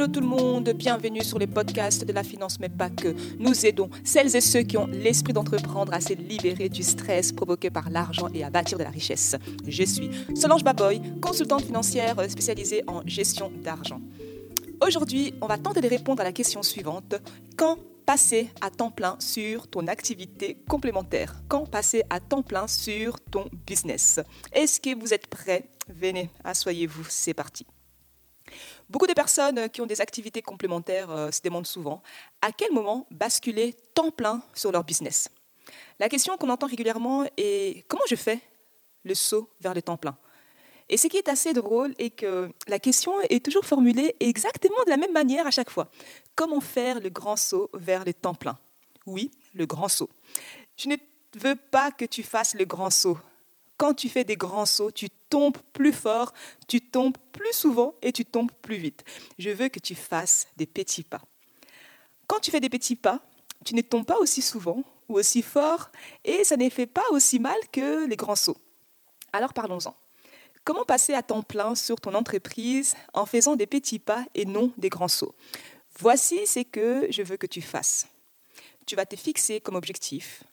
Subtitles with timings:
[0.00, 3.14] Hello tout le monde, bienvenue sur les podcasts de la finance, mais pas que.
[3.38, 7.68] Nous aidons celles et ceux qui ont l'esprit d'entreprendre à se libérer du stress provoqué
[7.68, 9.36] par l'argent et à bâtir de la richesse.
[9.68, 14.00] Je suis Solange Baboy, consultante financière spécialisée en gestion d'argent.
[14.80, 17.16] Aujourd'hui, on va tenter de répondre à la question suivante.
[17.58, 21.42] Quand passer à temps plein sur ton activité complémentaire?
[21.46, 24.18] Quand passer à temps plein sur ton business?
[24.52, 25.68] Est-ce que vous êtes prêts?
[25.90, 27.66] Venez, asseyez-vous, c'est parti.
[28.88, 32.02] Beaucoup de personnes qui ont des activités complémentaires euh, se demandent souvent
[32.42, 35.28] à quel moment basculer temps plein sur leur business?
[35.98, 38.40] La question qu'on entend régulièrement est comment je fais
[39.04, 40.16] le saut vers le temps plein?
[40.88, 44.90] Et ce qui est assez drôle est que la question est toujours formulée exactement de
[44.90, 45.88] la même manière à chaque fois.
[46.34, 48.58] Comment faire le grand saut vers le temps plein?
[49.06, 50.10] Oui, le grand saut.
[50.76, 50.96] Je ne
[51.36, 53.18] veux pas que tu fasses le grand saut
[53.80, 56.34] quand tu fais des grands sauts, tu tombes plus fort,
[56.68, 59.04] tu tombes plus souvent et tu tombes plus vite.
[59.38, 61.22] Je veux que tu fasses des petits pas.
[62.26, 63.20] Quand tu fais des petits pas,
[63.64, 65.88] tu ne tombes pas aussi souvent ou aussi fort
[66.26, 68.58] et ça ne fait pas aussi mal que les grands sauts.
[69.32, 69.96] Alors parlons-en.
[70.62, 74.74] Comment passer à temps plein sur ton entreprise en faisant des petits pas et non
[74.76, 75.34] des grands sauts?
[75.98, 78.08] Voici ce que je veux que tu fasses.
[78.84, 80.44] Tu vas te fixer comme objectif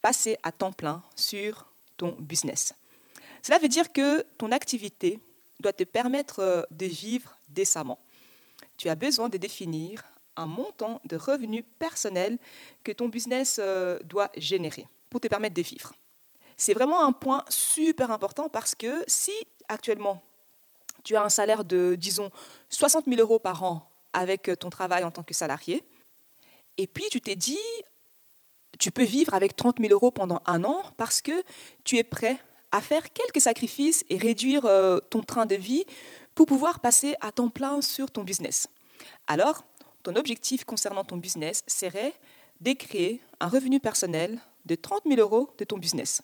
[0.00, 2.74] passer à temps plein sur ton business.
[3.42, 5.18] Cela veut dire que ton activité
[5.60, 7.98] doit te permettre euh, de vivre décemment.
[8.76, 10.04] Tu as besoin de définir
[10.36, 12.38] un montant de revenus personnels
[12.84, 15.92] que ton business euh, doit générer pour te permettre de vivre.
[16.56, 19.32] C'est vraiment un point super important parce que si
[19.68, 20.22] actuellement
[21.04, 22.30] tu as un salaire de, disons,
[22.68, 25.82] 60 000 euros par an avec ton travail en tant que salarié,
[26.78, 27.58] et puis tu t'es dit,
[28.82, 31.44] tu peux vivre avec 30 000 euros pendant un an parce que
[31.84, 32.36] tu es prêt
[32.72, 35.84] à faire quelques sacrifices et réduire euh, ton train de vie
[36.34, 38.66] pour pouvoir passer à temps plein sur ton business.
[39.28, 39.64] Alors,
[40.02, 42.12] ton objectif concernant ton business serait
[42.60, 42.74] de
[43.38, 46.20] un revenu personnel de 30 000 euros de ton business.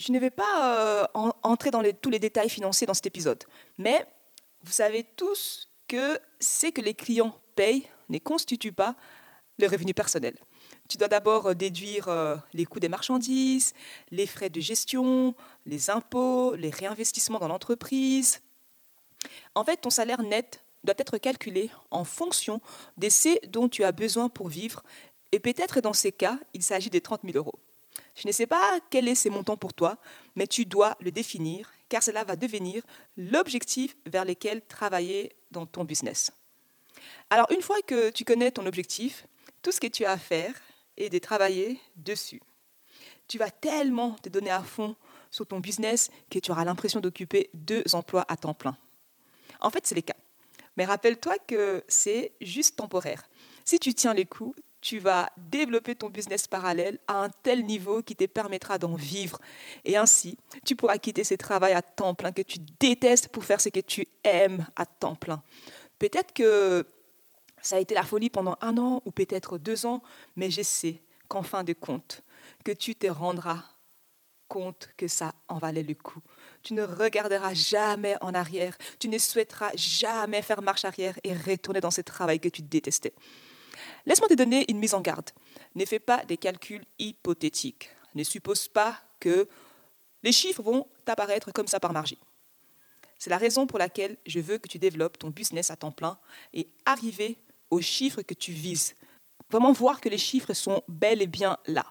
[0.00, 3.44] Je ne vais pas euh, entrer dans tous les détails financiers dans cet épisode,
[3.78, 4.04] mais
[4.64, 8.96] vous savez tous que ce que les clients payent ne constitue pas
[9.60, 10.34] le revenu personnel.
[10.90, 13.74] Tu dois d'abord euh, déduire euh, les coûts des marchandises,
[14.10, 18.40] les frais de gestion, les impôts, les réinvestissements dans l'entreprise.
[19.54, 22.60] En fait, ton salaire net doit être calculé en fonction
[22.96, 24.82] de ce dont tu as besoin pour vivre.
[25.30, 27.60] Et peut-être dans ces cas, il s'agit de 30 000 euros.
[28.16, 29.96] Je ne sais pas quel est ces montants pour toi,
[30.34, 32.82] mais tu dois le définir car cela va devenir
[33.16, 36.32] l'objectif vers lequel travailler dans ton business.
[37.30, 39.26] Alors une fois que tu connais ton objectif,
[39.62, 40.54] tout ce que tu as à faire,
[41.00, 42.40] et de travailler dessus.
[43.26, 44.94] Tu vas tellement te donner à fond
[45.30, 48.76] sur ton business que tu auras l'impression d'occuper deux emplois à temps plein.
[49.60, 50.16] En fait, c'est le cas.
[50.76, 53.28] Mais rappelle-toi que c'est juste temporaire.
[53.64, 58.02] Si tu tiens les coups, tu vas développer ton business parallèle à un tel niveau
[58.02, 59.38] qui te permettra d'en vivre.
[59.84, 63.60] Et ainsi, tu pourras quitter ce travail à temps plein que tu détestes pour faire
[63.60, 65.42] ce que tu aimes à temps plein.
[65.98, 66.86] Peut-être que
[67.62, 70.02] ça a été la folie pendant un an ou peut-être deux ans,
[70.36, 72.22] mais je sais qu'en fin de compte,
[72.64, 73.62] que tu te rendras
[74.48, 76.20] compte que ça en valait le coup.
[76.62, 81.80] Tu ne regarderas jamais en arrière, tu ne souhaiteras jamais faire marche arrière et retourner
[81.80, 83.14] dans ce travail que tu détestais.
[84.06, 85.30] Laisse-moi te donner une mise en garde.
[85.74, 87.90] Ne fais pas des calculs hypothétiques.
[88.14, 89.48] Ne suppose pas que
[90.22, 92.18] les chiffres vont t'apparaître comme ça par magie.
[93.18, 96.18] C'est la raison pour laquelle je veux que tu développes ton business à temps plein
[96.54, 97.38] et arriver
[97.70, 98.94] aux chiffres que tu vises.
[99.50, 101.86] Vraiment voir que les chiffres sont bel et bien là?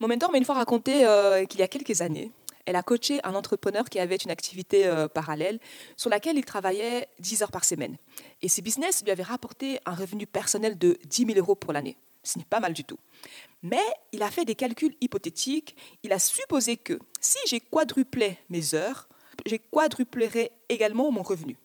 [0.00, 2.30] Mon mentor m'a une fois raconté euh, qu'il y a quelques années,
[2.68, 5.58] elle a coaché un entrepreneur qui avait une activité euh, parallèle
[5.96, 7.96] sur laquelle il travaillait 10 heures par semaine.
[8.42, 11.96] Et ce business lui avait rapporté un revenu personnel de 10 000 euros pour l'année.
[12.22, 12.98] Ce n'est pas mal du tout.
[13.62, 13.80] Mais
[14.12, 15.76] il a fait des calculs hypothétiques.
[16.02, 19.08] Il a supposé que si j'ai quadruplé mes heures,
[19.46, 21.56] j'ai quadruplerai également mon revenu.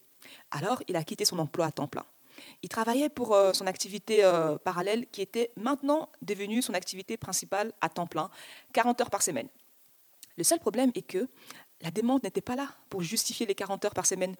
[0.51, 2.05] Alors, il a quitté son emploi à temps plein.
[2.61, 7.73] Il travaillait pour euh, son activité euh, parallèle qui était maintenant devenue son activité principale
[7.81, 8.29] à temps plein,
[8.73, 9.47] 40 heures par semaine.
[10.37, 11.27] Le seul problème est que
[11.81, 14.35] la demande n'était pas là pour justifier les 40 heures par semaine.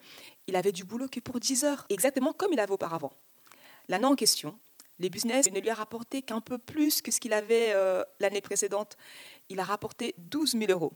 [0.48, 3.12] Il avait du boulot que pour 10 heures, exactement comme il avait auparavant.
[3.90, 4.58] L'année en question,
[5.00, 8.42] les business ne lui a rapporté qu'un peu plus que ce qu'il avait euh, l'année
[8.42, 8.96] précédente.
[9.50, 10.94] Il a rapporté 12 000 euros.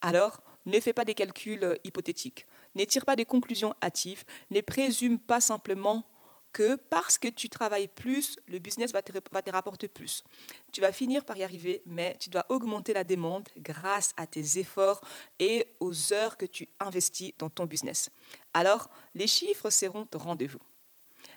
[0.00, 5.40] Alors, ne fais pas des calculs hypothétiques, n'étire pas des conclusions hâtives, ne présume pas
[5.40, 6.04] simplement
[6.52, 10.24] que parce que tu travailles plus, le business va te, rapporter plus.
[10.72, 14.58] Tu vas finir par y arriver, mais tu dois augmenter la demande grâce à tes
[14.58, 15.00] efforts
[15.38, 18.10] et aux heures que tu investis dans ton business.
[18.54, 20.60] Alors, les chiffres seront au rendez-vous.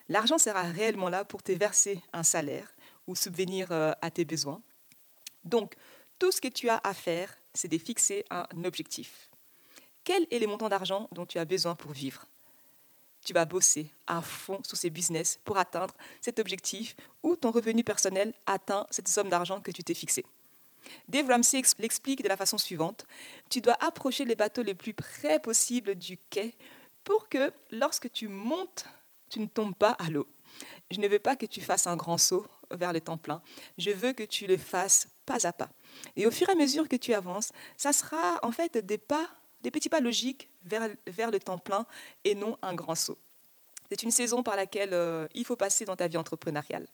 [0.09, 2.73] L'argent sera réellement là pour te verser un salaire
[3.07, 4.61] ou subvenir euh, à tes besoins.
[5.43, 5.75] Donc,
[6.19, 9.29] tout ce que tu as à faire, c'est de fixer un objectif.
[10.03, 12.25] Quel est le montant d'argent dont tu as besoin pour vivre?
[13.23, 17.83] Tu vas bosser à fond sur ces business pour atteindre cet objectif ou ton revenu
[17.83, 20.25] personnel atteint cette somme d'argent que tu t'es fixé.
[21.07, 23.05] Dave Ramsey l'explique de la façon suivante.
[23.49, 26.53] Tu dois approcher les bateaux les plus près possible du quai
[27.03, 28.85] pour que lorsque tu montes,
[29.29, 30.27] tu ne tombes pas à l'eau.
[30.91, 33.41] Je ne veux pas que tu fasses un grand saut vers le temps plein.
[33.77, 35.69] Je veux que tu le fasses pas à pas.
[36.15, 39.29] Et au fur et à mesure que tu avances, ça sera en fait des pas
[39.61, 41.85] des petits pas logiques vers, le temps plein
[42.23, 43.17] et non un grand saut.
[43.89, 46.87] C'est une saison par laquelle euh, il faut passer dans ta vie entrepreneuriale.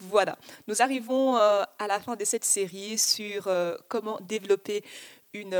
[0.00, 0.36] Voilà,
[0.66, 4.82] nous arrivons euh, à la fin de cette série sur euh, comment développer
[5.32, 5.54] une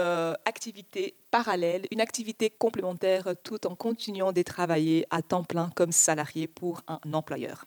[0.46, 6.48] activité parallèle, une activité complémentaire tout en continuant de travailler à temps plein comme salarié
[6.48, 7.66] pour un employeur.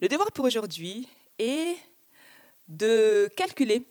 [0.00, 1.06] Le devoir pour aujourd'hui
[1.38, 1.76] est
[2.68, 3.86] de calculer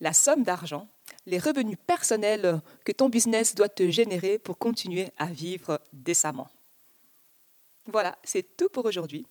[0.00, 0.88] la somme d'argent
[1.26, 6.48] les revenus personnels que ton business doit te générer pour continuer à vivre décemment.
[7.86, 9.26] Voilà, c'est tout pour aujourd'hui.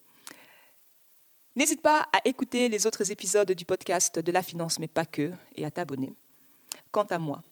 [1.56, 5.32] N'hésite pas à écouter les autres épisodes du podcast de la finance, mais pas que,
[5.56, 6.14] et à t'abonner.
[6.92, 7.44] Quant à moi,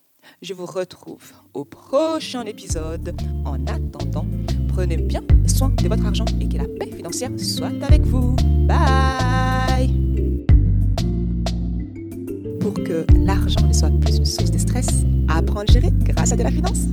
[0.42, 3.16] je vous retrouve au prochain épisode.
[3.46, 4.26] En attendant,
[4.70, 8.36] prenez bien soin de votre argent et que la paix financière soit avec vous.
[8.68, 10.07] Bye
[12.68, 14.88] pour que l'argent ne soit plus une source de stress,
[15.30, 16.88] apprendre à gérer grâce à de la finance.